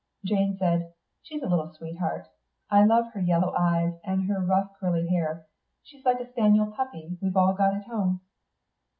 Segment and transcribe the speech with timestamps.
[0.25, 2.25] Jane said, "She's a little sweetmeat.
[2.71, 5.45] I love her yellow eyes and her rough curly hair.
[5.83, 8.21] She's like a spaniel puppy we've got at home."